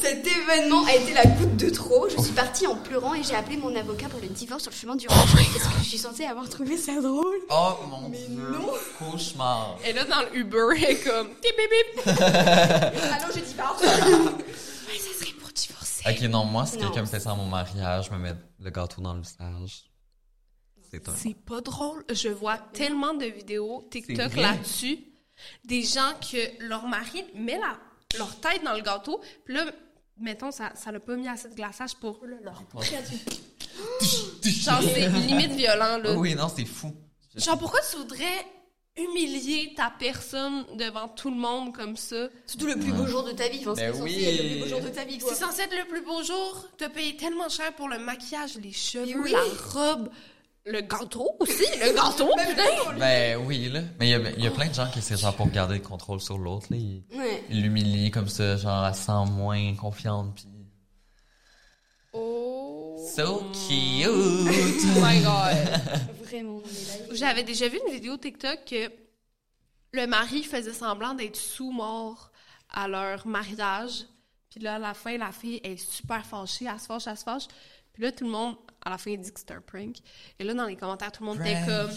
[0.00, 2.08] Cet événement a été la goutte de trop.
[2.08, 4.76] Je suis partie en pleurant et j'ai appelé mon avocat pour le divorce sur le
[4.76, 5.38] chemin du retour.
[5.40, 8.54] Est-ce que je suis censée avoir trouvé ça drôle Oh mon dieu.
[8.98, 9.76] Cauchemar.
[9.84, 11.70] Et là, dans le Uber, elle est comme, tip, bip,
[12.04, 12.06] bip.
[12.18, 13.82] Allô, je divorce.
[14.86, 16.02] Ouais, ça serait pour divorcer.
[16.08, 16.82] Ok, non, moi, si Non.
[16.84, 19.84] quelqu'un me fait ça à mon mariage, je me mets le gâteau dans le visage.
[21.16, 22.04] C'est pas drôle.
[22.10, 24.98] Je vois tellement de vidéos TikTok là-dessus.
[25.64, 27.76] Des gens que leur mari met la,
[28.18, 29.64] leur tête dans le gâteau, puis là,
[30.18, 32.62] mettons, ça ça l'a pas mis assez de glaçage pour là, leur
[34.42, 36.14] Genre, c'est limite violent, là.
[36.16, 36.94] Oui, non, c'est fou.
[37.34, 38.46] Genre, pourquoi tu voudrais
[38.96, 42.28] humilier ta personne devant tout le monde comme ça?
[42.46, 43.58] Surtout le plus beau jour de ta vie.
[43.58, 44.24] C'est Ben censé oui.
[44.24, 45.18] être le plus beau jour de ta vie.
[45.20, 46.68] C'est censé être le plus beau jour.
[46.78, 49.32] T'as payé tellement cher pour le maquillage, les cheveux, oui.
[49.32, 50.08] la robe,
[50.66, 52.98] le gâteau aussi, le gâteau, putain!
[52.98, 53.80] Ben oui, là.
[53.98, 55.74] Mais il y a, il y a plein de gens qui c'est genre pour garder
[55.74, 56.76] le contrôle sur l'autre, là.
[56.78, 57.44] Ils Ouais.
[57.50, 60.48] l'humilient comme ça, genre, elle se sent moins confiante, pis.
[62.12, 62.96] Oh.
[63.14, 64.08] So cute!
[64.08, 65.56] Oh my god.
[66.22, 66.62] Vraiment.
[67.12, 68.90] J'avais déjà vu une vidéo TikTok que
[69.92, 72.30] le mari faisait semblant d'être sous-mort
[72.70, 74.06] à leur mariage.
[74.50, 77.24] Puis là, à la fin, la fille est super fâchée, elle se fâche, elle se
[77.24, 77.46] fâche.
[77.92, 79.96] Puis là, tout le monde, à la fin, il dit que c'est un prank.
[80.38, 81.90] Et là, dans les commentaires, tout le monde était comme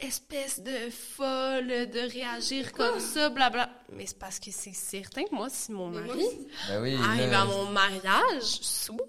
[0.00, 3.70] espèce de folle de réagir comme ça, blabla.
[3.92, 6.24] Mais c'est parce que c'est certain que moi, si mon mari
[6.68, 9.00] Ben oui, arrive à mon mariage sous,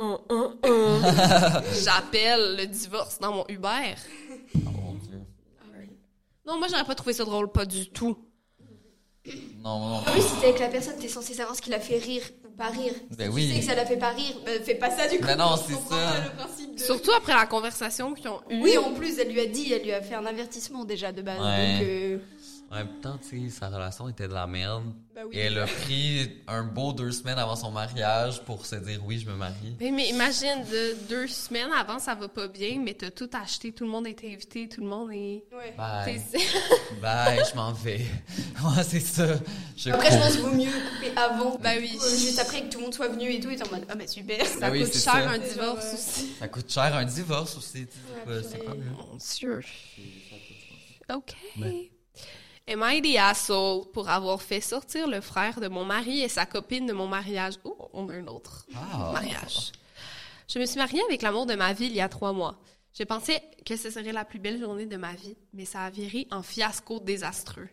[1.84, 3.94] j'appelle le divorce dans mon Uber.
[4.54, 5.20] Oh mon dieu.
[6.46, 8.16] Non, moi, j'aurais pas trouvé ça drôle, pas du tout.
[9.58, 9.96] Non, non.
[9.96, 12.22] En plus, si t'es avec la personne, t'es censé savoir ce qui l'a fait rire
[12.60, 12.92] pas rire.
[13.16, 13.46] Ben si oui.
[13.48, 15.24] tu sais que ça l'a fait pas rire, ben fais pas ça du coup.
[15.26, 16.12] Mais non, c'est ça.
[16.24, 18.60] le principe de- Surtout après la conversation qu'ils ont eue.
[18.62, 21.22] Oui, en plus, elle lui a dit, elle lui a fait un avertissement déjà de
[21.22, 21.40] base.
[21.40, 21.72] Ouais.
[21.78, 22.18] Donc, euh,
[22.72, 24.84] En même temps, tu sais, sa relation était de la merde.
[25.26, 25.36] Oui.
[25.36, 29.18] Et elle a pris un beau deux semaines avant son mariage pour se dire oui,
[29.18, 29.76] je me marie.
[29.80, 33.72] Mais, mais imagine, de deux semaines avant, ça va pas bien, mais t'as tout acheté,
[33.72, 35.42] tout le monde est invité, tout le monde est...
[35.52, 35.74] Ouais.
[35.76, 36.22] Bye.
[37.02, 38.00] Bye, je m'en vais.
[38.62, 39.26] Ouais, c'est ça.
[39.76, 41.58] Je Après, je pense qu'il vaut mieux couper avant.
[41.58, 41.98] Bah oui.
[42.00, 43.86] Euh, Juste après que tout le monde soit venu et tout, et t'es en mode,
[43.88, 44.44] ah bah super.
[44.46, 45.30] Ça Ah oui, coûte cher ça.
[45.30, 45.94] un divorce Ouais.
[45.94, 46.28] aussi.
[46.38, 47.86] Ça coûte cher un divorce aussi.
[47.86, 47.92] tu
[48.32, 48.84] sais, c'est mieux.
[48.96, 49.60] Mon Dieu.
[51.12, 51.34] OK.
[52.72, 56.46] Am I the asshole pour avoir fait sortir le frère de mon mari et sa
[56.46, 57.54] copine de mon mariage?
[57.64, 59.10] Oh, on a un autre Ah.
[59.12, 59.72] mariage.
[60.48, 62.60] Je me suis mariée avec l'amour de ma vie il y a trois mois.
[62.96, 65.90] Je pensais que ce serait la plus belle journée de ma vie, mais ça a
[65.90, 67.68] viré en fiasco désastreux.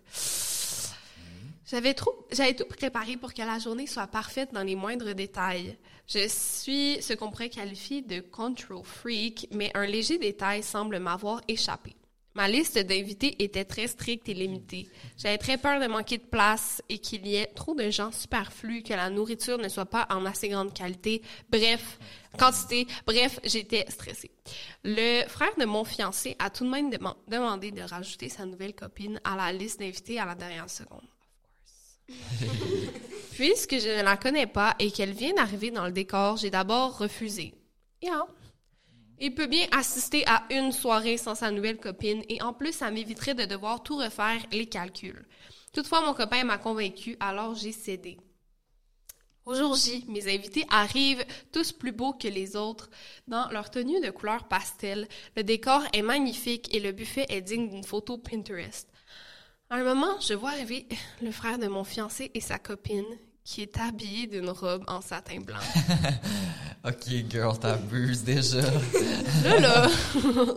[1.70, 5.78] J'avais trop, j'avais tout préparé pour que la journée soit parfaite dans les moindres détails.
[6.08, 11.42] Je suis ce qu'on pourrait qualifier de control freak, mais un léger détail semble m'avoir
[11.50, 11.97] échappé.
[12.38, 14.88] Ma liste d'invités était très stricte et limitée.
[15.18, 18.84] J'avais très peur de manquer de place et qu'il y ait trop de gens superflus,
[18.84, 21.24] que la nourriture ne soit pas en assez grande qualité.
[21.50, 21.98] Bref,
[22.38, 22.86] quantité.
[23.08, 24.30] Bref, j'étais stressée.
[24.84, 28.76] Le frère de mon fiancé a tout de même deman- demandé de rajouter sa nouvelle
[28.76, 31.08] copine à la liste d'invités à la dernière seconde.
[33.34, 37.00] Puisque je ne la connais pas et qu'elle vient d'arriver dans le décor, j'ai d'abord
[37.00, 37.56] refusé.
[38.04, 38.28] Yeah.
[39.20, 42.92] Il peut bien assister à une soirée sans sa nouvelle copine et en plus, ça
[42.92, 45.26] m'éviterait de devoir tout refaire les calculs.
[45.74, 48.18] Toutefois, mon copain m'a convaincu, alors j'ai cédé.
[49.46, 52.90] Au jour J, mes invités arrivent tous plus beaux que les autres
[53.28, 55.08] dans leur tenue de couleur pastel.
[55.36, 58.90] Le décor est magnifique et le buffet est digne d'une photo Pinterest.
[59.70, 60.86] À un moment, je vois arriver
[61.22, 63.06] le frère de mon fiancé et sa copine
[63.48, 65.58] qui est habillé d'une robe en satin blanc.
[66.86, 68.62] Ok, girl, t'abuses déjà.
[69.44, 69.90] Là, là,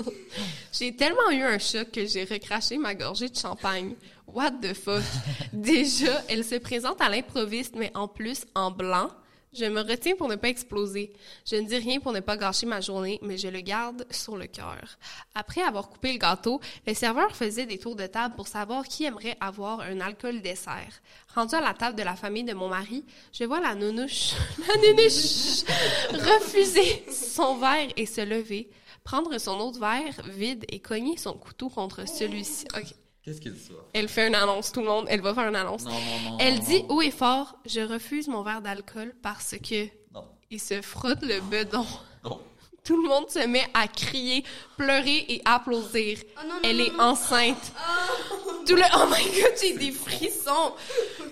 [0.73, 3.95] j'ai tellement eu un choc que j'ai recraché ma gorgée de champagne.
[4.29, 5.03] What the fuck?
[5.53, 9.11] Déjà, elle se présente à l'improviste, mais en plus en blanc.
[9.53, 11.13] Je me retiens pour ne pas exploser.
[11.45, 14.37] Je ne dis rien pour ne pas gâcher ma journée, mais je le garde sur
[14.37, 14.97] le cœur.
[15.35, 19.05] Après avoir coupé le gâteau, le serveur faisait des tours de table pour savoir qui
[19.05, 21.03] aimerait avoir un alcool dessert.
[21.35, 24.35] Rendu à la table de la famille de mon mari, je vois la nounouche,
[24.69, 25.65] la nounouche,
[26.13, 28.71] refuser son verre et se lever,
[29.03, 32.67] prendre son autre verre vide et cogner son couteau contre celui-ci.
[33.31, 35.07] Qu'est-ce qu'il dit Elle fait une annonce, tout le monde.
[35.09, 35.85] Elle va faire une annonce.
[35.85, 36.39] Non, non, non.
[36.41, 40.25] Elle dit haut et fort, je refuse mon verre d'alcool parce que Non.
[40.51, 41.87] il se frotte le bedon.
[42.25, 42.41] Non.
[42.91, 44.43] Tout le monde se met à crier,
[44.77, 46.19] pleurer et applaudir.
[46.37, 47.05] Oh non, non, Elle non, est non.
[47.05, 47.73] enceinte.
[48.67, 50.73] Tout le oh my god, j'ai des frissons.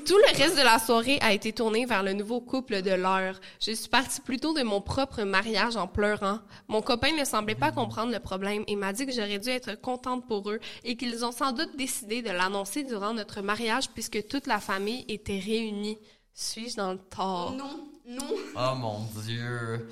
[0.06, 3.40] Tout le reste de la soirée a été tourné vers le nouveau couple de l'heure.
[3.60, 6.38] Je suis partie plutôt de mon propre mariage en pleurant.
[6.68, 9.80] Mon copain ne semblait pas comprendre le problème et m'a dit que j'aurais dû être
[9.80, 14.28] contente pour eux et qu'ils ont sans doute décidé de l'annoncer durant notre mariage puisque
[14.28, 15.98] toute la famille était réunie.
[16.34, 17.50] Suis-je dans le tort?
[17.50, 18.36] Non, non.
[18.54, 19.88] Oh mon dieu.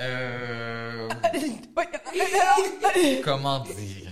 [0.00, 1.08] Euh...
[3.24, 4.10] Comment dire?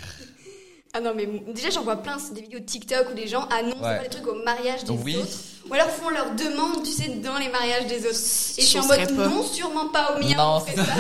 [0.94, 3.76] Ah non, mais déjà, j'en vois plein, c'est des vidéos TikTok où les gens annoncent
[3.82, 3.96] Ouais.
[3.98, 5.16] pas des trucs au mariage des Oui.
[5.16, 5.28] autres.
[5.68, 8.16] Ou alors font leur demande, tu sais, dans les mariages des autres.
[8.56, 9.28] Et je suis en mode, pas.
[9.28, 10.36] non, sûrement pas au mien.
[10.36, 10.94] Non, on fait c'est ça.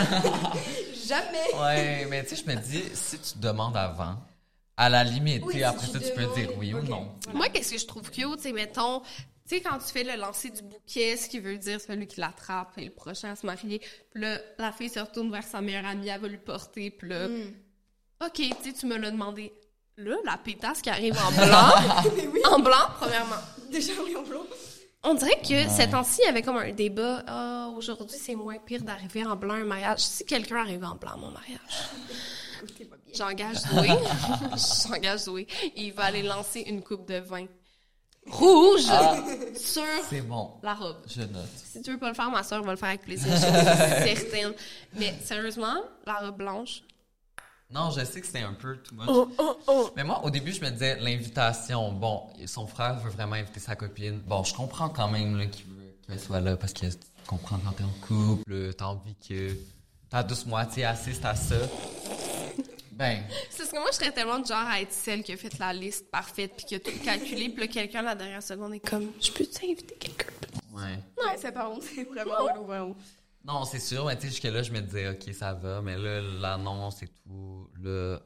[1.08, 1.62] Jamais.
[1.62, 4.16] Ouais, mais tu sais, je me dis, si tu demandes avant,
[4.76, 7.08] à la limite, Oui, si après tu ça, tu peux dire oui ou non.
[7.32, 9.00] Moi, qu'est-ce que je trouve cute, c'est, mettons,
[9.48, 12.76] sais, quand tu fais le lancer du bouquet, ce qui veut dire celui qui l'attrape
[12.78, 13.80] et le prochain à se marier,
[14.10, 17.08] puis là, la fille se retourne vers sa meilleure amie, elle va lui porter, puis
[17.08, 17.52] là, Hmm.
[18.24, 19.52] OK, tu sais, tu me l'as demandé.
[19.98, 23.36] Là, la pétasse qui arrive en blanc, en blanc, premièrement.
[23.70, 24.40] Déjà, oui, en blanc.
[25.02, 27.22] On dirait que ces temps-ci, il y avait comme un débat.
[27.26, 30.00] Ah, aujourd'hui, c'est moins pire d'arriver en blanc à un mariage.
[30.00, 31.60] Si quelqu'un arrive en blanc à mon mariage,
[33.14, 33.88] j'engage Zoé.
[34.88, 35.46] j'engage Zoé.
[35.76, 37.46] Il va aller lancer une coupe de vin
[38.30, 38.82] rouge
[39.56, 40.50] sur C'est bon.
[40.62, 40.96] la robe.
[41.06, 41.48] Je note.
[41.64, 43.32] Si tu veux pas le faire, ma soeur va le faire avec plaisir.
[43.32, 44.52] Je suis certaine.
[44.98, 45.74] Mais sérieusement,
[46.06, 46.82] la robe blanche?
[47.70, 49.06] Non, je sais que c'était un peu too much.
[49.08, 49.90] Oh, oh, oh.
[49.96, 53.74] Mais moi, au début, je me disais, l'invitation, bon, son frère veut vraiment inviter sa
[53.74, 54.20] copine.
[54.20, 57.72] Bon, je comprends quand même qu'il veut qu'elle soit là parce que tu comprends quand
[57.72, 59.56] t'es en couple, t'as envie que
[60.08, 61.56] ta douce moitié assiste à ça.
[62.96, 65.36] Ben, C'est parce que moi, je serais tellement du genre à être celle qui a
[65.36, 67.50] fait la liste parfaite puis qui a tout calculé.
[67.50, 70.32] Puis là, quelqu'un, la dernière seconde, est comme Je peux t'inviter quelqu'un?
[70.72, 70.98] Ouais.
[71.22, 72.96] Ouais, ça par contre, c'est vraiment vraiment.
[73.44, 76.20] Non, c'est sûr, mais tu sais, jusque-là, je me disais, OK, ça va, mais là,
[76.20, 78.18] l'annonce et tout, là.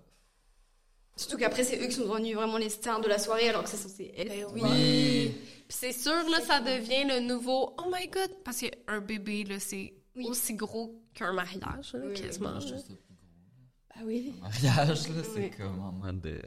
[1.17, 3.69] Surtout qu'après, c'est eux qui sont devenus vraiment les stars de la soirée, alors que
[3.69, 4.29] c'est censé être.
[4.29, 5.35] Ben oui.
[5.69, 8.31] Puis c'est sûr, là, ça devient le nouveau Oh my god!
[8.45, 10.27] Parce qu'un bébé, là, c'est Oui.
[10.29, 12.59] aussi gros qu'un mariage, là, Oui, quasiment.
[12.61, 12.69] Je.
[12.69, 13.90] trouve ça plus gros.
[14.01, 14.33] Ah oui.
[14.41, 15.51] Mariage, là, c'est Oui.
[15.51, 16.41] comme en mode de.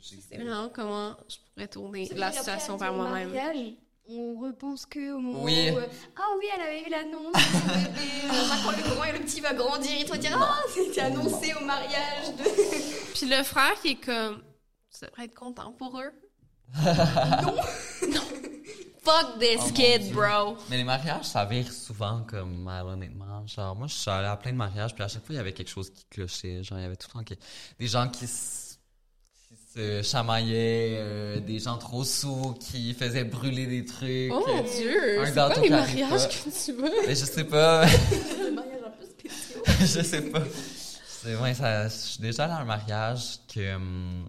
[0.00, 3.30] C'est vraiment comment je pourrais tourner la situation vers moi-même.
[4.10, 5.70] On repense que au moment Oui.
[5.70, 8.28] où euh, ah oui elle avait eu l'annonce de son bébé, euh,
[8.64, 11.52] quand le grand et le petit va grandir il te va dire ah c'était annoncé
[11.52, 14.42] au mariage de Puis le frère qui est comme,
[14.88, 16.10] ça devrait être content pour eux.
[17.42, 17.54] non.
[19.08, 20.58] Fuck this Oh kid, bro.
[20.68, 23.46] Mais les mariages, ça vire souvent comme mal, honnêtement.
[23.46, 25.40] Genre, moi, je suis allée à plein de mariages, puis à chaque fois, il y
[25.40, 26.62] avait quelque chose qui clochait.
[26.62, 27.40] Genre, il y avait tout le temps que-
[27.78, 28.74] des gens qui se,
[29.48, 34.30] qui se chamaillaient, euh, des gens trop sous qui faisaient brûler des trucs.
[34.30, 36.34] Oh mon dieu, c'est quoi les mariages pas.
[36.34, 37.06] que tu veux?
[37.06, 37.86] Mais je sais pas.
[38.44, 40.42] le mariage un peu spécial je sais pas.
[41.06, 44.28] C'est, ouais, ça, je suis déjà allée à un mariage que, hum,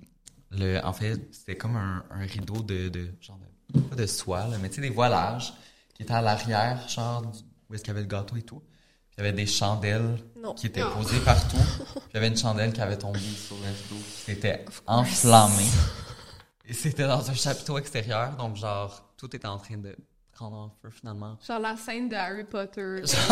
[0.52, 3.59] le, en fait, c'était comme un, un rideau de, de, genre de,
[3.90, 5.54] pas de soie, là, mais tu sais, des voilages
[5.94, 8.60] qui étaient à l'arrière, genre, du- où est-ce qu'il y avait le gâteau et tout.
[8.60, 10.54] Puis il y avait des chandelles Non.
[10.54, 10.92] qui étaient Non.
[10.92, 11.58] posées partout.
[11.94, 15.68] Puis il y avait une chandelle qui avait tombé sur le rideau, qui était enflammée.
[16.66, 19.96] Et c'était dans un chapiteau extérieur, donc genre, tout était en train de
[20.32, 21.38] prendre en feu finalement.
[21.46, 23.02] Genre la scène de Harry Potter.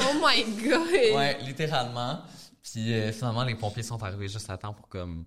[0.00, 1.14] oh my god.
[1.16, 2.20] Ouais, littéralement.
[2.62, 5.24] Puis euh, finalement, les pompiers sont arrivés juste à temps pour comme.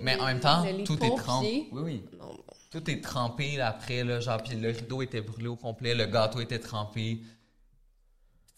[0.00, 1.68] Mais en même temps, tout est trempé.
[1.72, 2.04] Oui, oui.
[2.18, 2.44] Non, non.
[2.70, 6.06] Tout est trempé là, après, là, genre, puis le rideau était brûlé au complet, le
[6.06, 7.20] gâteau était trempé.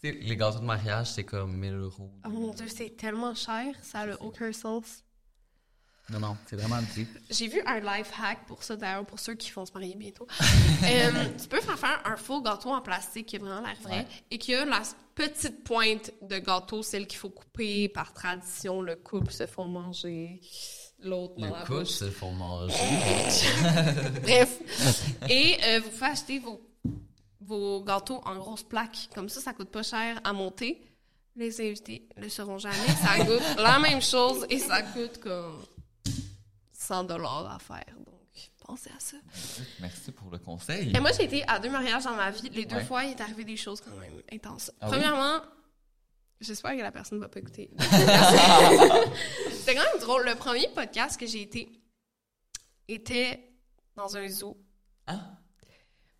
[0.03, 2.11] Les gâteaux de mariage, c'est comme 1000 euros.
[2.25, 5.03] Oh mon dieu, c'est tellement cher, ça n'a aucun sens.
[6.09, 7.07] Non, non, c'est vraiment deep.
[7.29, 10.27] J'ai vu un life hack pour ça, d'ailleurs, pour ceux qui vont se marier bientôt.
[10.83, 13.99] Euh, tu peux faire faire un faux gâteau en plastique qui a vraiment l'air vrai
[13.99, 14.07] Ouais.
[14.31, 14.81] et qui a la
[15.13, 18.81] petite pointe de gâteau, celle qu'il faut couper par tradition.
[18.81, 20.41] Le couple se font manger,
[21.03, 22.73] l'autre dans Le la se font manger.
[24.23, 24.59] Bref.
[25.29, 26.61] Et euh, vous pouvez acheter vos,
[27.39, 29.09] vos gâteaux en grosses plaques.
[29.13, 30.81] Comme ça, ça coûte pas cher à monter.
[31.35, 32.75] Les invités ne le sauront jamais.
[33.01, 35.63] Ça coûte la même chose et ça coûte comme
[36.73, 37.95] 100 dollars à faire.
[37.97, 38.15] Donc,
[38.65, 39.17] pensez à ça.
[39.79, 40.91] Merci pour le conseil.
[40.95, 42.49] Et moi, j'ai été à deux mariages dans ma vie.
[42.49, 42.83] Les deux Ouais.
[42.85, 44.71] fois, il est arrivé des choses quand même intenses.
[44.81, 44.97] Ah oui?
[46.41, 47.69] J'espère que la personne ne va pas écouter.
[47.79, 50.25] C'était quand même drôle.
[50.25, 51.69] Le premier podcast que j'ai été
[52.87, 53.47] était
[53.95, 54.57] dans un zoo.
[55.07, 55.19] Hein?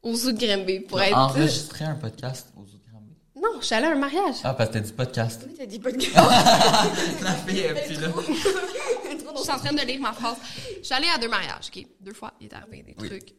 [0.04, 1.18] Au zoo de Grimby, pour T'as être...
[1.18, 3.16] enregistré un podcast aux autres Granby?
[3.36, 4.36] Non, je suis allée à un mariage.
[4.44, 5.44] Ah, parce que t'as dit podcast.
[5.48, 5.90] oui t'as dit de
[7.24, 8.10] La fille est plus là.
[8.16, 10.38] Je suis en train de lire ma phrase.
[10.80, 11.86] Je suis allée à deux mariages, OK?
[12.00, 13.08] Deux fois, il est arrivé des Oui.
[13.10, 13.34] trucs.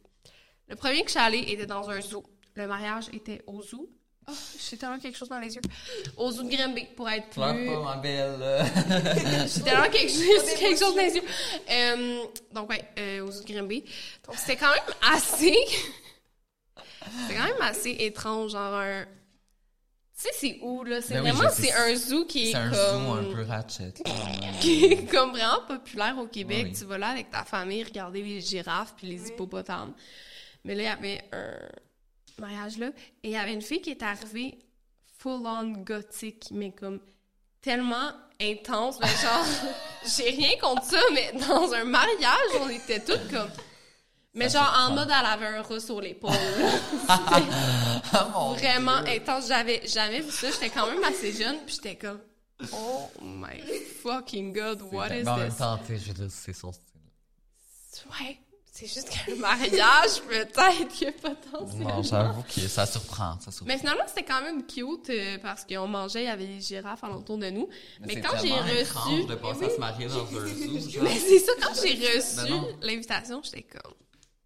[0.69, 2.25] Le premier que je suis allée était dans un zoo.
[2.55, 3.89] Le mariage était au zoo.
[4.29, 4.33] Oh,
[4.71, 5.63] j'ai tellement quelque chose dans les yeux.
[6.17, 7.41] Au zoo de Grimby, pour être plus...
[7.41, 8.39] Pleure pas, ma belle.
[9.49, 11.25] J'ai tellement quelque chose, quelque chose dans les yeux.
[11.71, 13.81] Euh, donc, ouais, euh, aux zoo de Grimby.
[14.25, 15.55] Donc, c'était quand même assez...
[17.27, 19.05] c'était quand même assez étrange, genre un...
[19.05, 21.03] Tu sais, c'est où, là?
[21.03, 21.51] C'est Ben oui, vraiment...
[21.53, 23.05] c'est un zoo qui est C'est un comme...
[23.07, 23.93] zoo un peu ratchet.
[24.61, 26.59] qui est comme vraiment populaire au Québec.
[26.67, 26.79] Oui, oui.
[26.79, 29.95] Tu vas là avec ta famille regarder les girafes puis les hippopotames.
[30.65, 31.57] Mais là, il y avait un
[32.43, 32.89] mariage là
[33.23, 34.59] et il y avait une fille qui est arrivée
[35.19, 37.01] full on gothique, mais comme
[37.61, 38.99] tellement intense.
[39.01, 39.45] Mais genre,
[40.17, 43.51] j'ai rien contre ça, mais dans un mariage, on était toutes comme.
[44.35, 46.33] Mais Ça genre en mode elle avait un rat sur l'épaule.
[48.33, 49.49] mon Vraiment intense.
[49.49, 50.51] J'avais jamais vu ça.
[50.51, 52.21] J'étais quand même assez jeune, puis j'étais comme,
[52.73, 53.61] oh my
[54.03, 55.59] fucking god, what is Mais en même this?
[55.59, 55.79] temps,
[56.31, 58.09] c'est son style.
[58.21, 58.39] Ouais,
[58.87, 61.83] c'est juste qu'un mariage, peut-être qu'il y a potentiel.
[61.87, 63.67] Non, j'avoue que ça surprend, ça surprend.
[63.67, 67.03] Mais finalement, c'était quand même cute euh, parce qu'on mangeait, il y avait des girafes
[67.05, 67.69] alentour de nous.
[68.01, 68.81] Mais, quand j'ai reçu.
[68.81, 69.67] étrange de passer Oui.
[69.67, 71.05] à se marier dans un zoo, genre.
[71.05, 72.69] Mais c'est ça, quand j'ai reçu Ben non.
[72.83, 73.93] l'invitation, j'étais comme.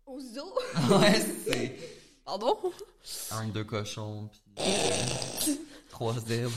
[0.06, 0.52] au zoo?
[0.98, 1.76] Ouais, c'est
[2.24, 2.58] Pardon?
[3.30, 5.58] un, deux cochons, puis
[5.90, 6.50] trois zèbres.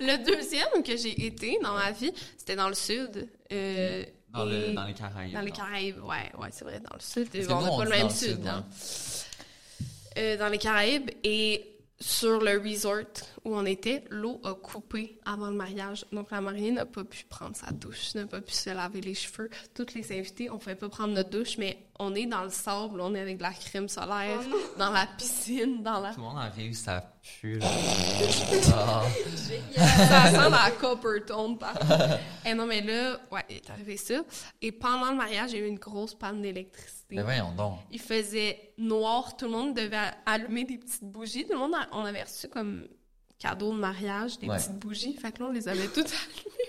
[0.00, 3.28] Le deuxième que j'ai été dans ma vie, c'était dans le sud.
[3.52, 5.32] euh, Dans, le, dans les Caraïbes.
[5.32, 5.50] Dans les?
[5.50, 7.30] Caraïbes, ouais, ouais, c'est vrai, dans le sud.
[7.30, 8.64] Que on n'a pas le même sud, sud, hein.
[10.18, 13.04] Euh, dans les Caraïbes et sur le resort
[13.44, 16.04] où on était, l'eau a coupé avant le mariage.
[16.12, 19.14] Donc la mariée n'a pas pu prendre sa douche, n'a pas pu se laver les
[19.14, 19.50] cheveux.
[19.74, 23.00] Toutes les invités, on pouvait pas prendre notre douche, mais on est dans le sable,
[23.00, 24.40] on est avec de la crème solaire,
[24.78, 26.10] dans la piscine, dans la...
[26.14, 27.66] Tout le monde arrive, ça pue, là.
[28.74, 29.02] Ah.
[29.76, 31.86] ça sent la coppertone partout.
[32.46, 34.22] Et non, mais là, ouais, il est arrivé ça.
[34.62, 37.16] Et pendant le mariage, il y a eu une grosse panne d'électricité.
[37.16, 37.78] Mais voyons donc.
[37.90, 41.44] Il faisait noir, tout le monde devait allumer des petites bougies.
[41.46, 42.86] Tout le monde, a- on avait reçu comme
[43.38, 44.56] cadeau de mariage des Ouais.
[44.56, 45.14] petites bougies.
[45.14, 46.67] Fait que là, on les avait toutes allumées.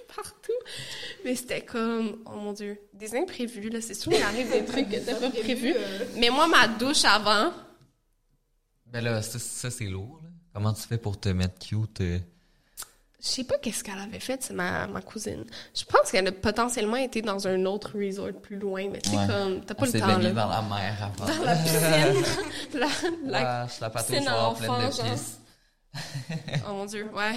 [1.26, 3.82] Mais c'était comme, oh mon Dieu, des imprévus, là.
[3.82, 5.76] C'est sûr, il arrive des trucs que t'as pas prévus.
[6.18, 7.52] Mais moi, ma douche avant,
[8.88, 10.30] Ben là, ça, ça, c'est lourd, là.
[10.54, 12.02] Comment tu fais pour te mettre cute?
[12.02, 12.20] euh?
[13.22, 15.44] Je sais pas qu'est-ce qu'elle avait fait, c'est ma, ma cousine.
[15.76, 19.18] Je pense qu'elle a potentiellement été dans un autre resort plus loin, mais tu sais,
[19.18, 19.28] Ouais.
[19.28, 20.32] comme, t'as pas On le temps, là.
[20.32, 21.26] dans la mer avant.
[21.26, 22.24] Dans la piscine.
[22.80, 22.88] la,
[23.26, 24.58] la, La, la piscine à de genre.
[26.66, 27.36] Oh mon dieu, ouais.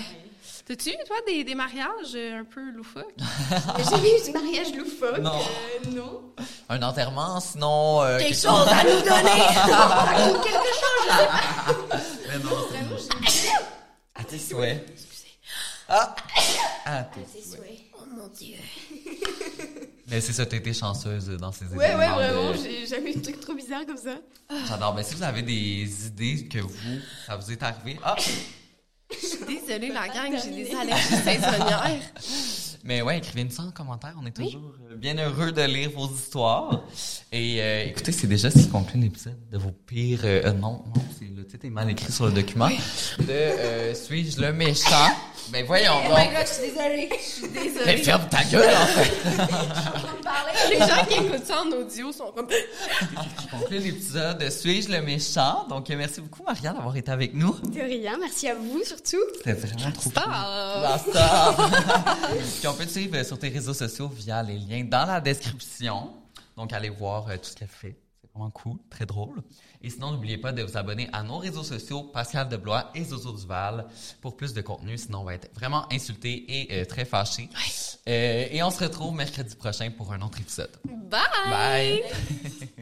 [0.67, 3.15] T'as-tu eu, toi, des, des mariages euh, un peu loufoques?
[3.79, 5.19] J'ai jamais eu de mariage loufoque.
[5.19, 5.39] Non.
[5.41, 6.33] euh, non.
[6.69, 8.01] Un enterrement, sinon...
[8.03, 9.43] euh, Quelque chose à nous donner.
[10.45, 11.29] Quelque chose là.
[12.29, 12.97] Mais non, c'est Vraiment,
[14.15, 14.87] à tes souhaits.
[15.89, 16.15] Ah!
[16.85, 17.45] À tes souhaits.
[17.57, 17.81] souhaits.
[17.95, 18.57] Oh mon dieu.
[20.09, 22.53] Mais c'est ça, t'as été chanceuse dans ces Ouais, ouais, événements de- vraiment.
[22.63, 24.17] J'ai jamais eu de trucs trop bizarres comme ça.
[24.69, 24.95] J'adore.
[24.95, 27.99] Mais si vous avez des idées que vous, ça vous est arrivé...
[28.05, 28.15] Ah!
[29.21, 32.01] Je suis désolée, la gang, j'ai des allergies saisonnières.
[32.85, 34.15] Mais ouais, écrivez-nous ça en commentaire.
[34.21, 36.83] On est toujours euh, bien heureux de lire vos histoires.
[37.31, 40.23] Et euh, écoutez, c'est déjà ce qui conclut l'épisode de vos pires...
[40.25, 42.69] euh, euh, non, non, c'est le titre est mal écrit sur le document.
[43.21, 45.11] De euh, Suis-je le méchant?
[45.53, 47.11] Ben voyons Oh my god, je suis désolée.
[47.13, 49.13] Je suis Mais ferme ta gueule, en fait!
[49.23, 50.53] Je parler.
[50.71, 52.49] Les gens qui écoutent ça en audio sont comme...
[53.51, 55.67] conclut l'épisode de Suis-je le méchant?
[55.69, 57.53] Donc, merci beaucoup, Marianne, d'avoir été avec nous.
[57.65, 59.23] De rien, merci à vous surtout.
[59.37, 60.23] C'était vraiment trop cool.
[60.25, 61.71] La star.
[62.59, 65.21] Puis on peut te suivre euh, sur tes réseaux sociaux via les liens dans la
[65.21, 66.13] description.
[66.57, 67.95] Donc, allez voir euh, tout ce qu'elle fait.
[68.23, 69.43] C'est vraiment cool, très drôle.
[69.83, 73.33] Et sinon, n'oubliez pas de vous abonner à nos réseaux sociaux, Pascal Deblois et Zozo
[73.33, 73.87] Duval,
[74.21, 74.97] pour plus de contenu.
[74.97, 77.49] Sinon, on va être vraiment insulté et euh, très fâché.
[78.09, 80.71] Euh, et on se retrouve mercredi prochain pour un autre épisode.
[80.85, 81.21] Bye!
[81.51, 82.03] Bye!